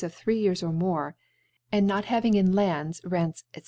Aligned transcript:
of 0.03 0.11
(77) 0.11 0.15
of 0.15 0.19
three 0.23 0.39
Years 0.39 0.63
or 0.63 0.71
more; 0.73 1.15
and 1.71 1.85
not 1.85 2.05
having 2.05 2.33
in 2.33 2.53
Lands, 2.53 3.01
Rents, 3.03 3.43
^c. 3.53 3.59